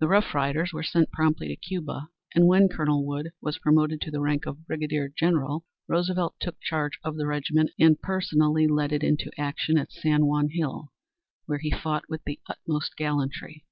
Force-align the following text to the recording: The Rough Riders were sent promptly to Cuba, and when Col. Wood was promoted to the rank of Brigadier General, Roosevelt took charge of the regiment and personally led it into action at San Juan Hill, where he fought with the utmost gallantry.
The 0.00 0.08
Rough 0.08 0.34
Riders 0.34 0.72
were 0.72 0.82
sent 0.82 1.12
promptly 1.12 1.48
to 1.48 1.56
Cuba, 1.56 2.08
and 2.34 2.46
when 2.46 2.70
Col. 2.70 3.04
Wood 3.04 3.32
was 3.42 3.58
promoted 3.58 4.00
to 4.00 4.10
the 4.10 4.22
rank 4.22 4.46
of 4.46 4.66
Brigadier 4.66 5.12
General, 5.14 5.66
Roosevelt 5.86 6.36
took 6.40 6.58
charge 6.62 6.98
of 7.04 7.16
the 7.16 7.26
regiment 7.26 7.72
and 7.78 8.00
personally 8.00 8.66
led 8.66 8.92
it 8.94 9.04
into 9.04 9.30
action 9.36 9.76
at 9.76 9.92
San 9.92 10.24
Juan 10.24 10.48
Hill, 10.48 10.90
where 11.44 11.58
he 11.58 11.70
fought 11.70 12.08
with 12.08 12.24
the 12.24 12.40
utmost 12.48 12.96
gallantry. 12.96 13.66